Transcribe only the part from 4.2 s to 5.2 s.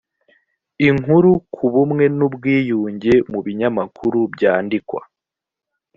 byandikwa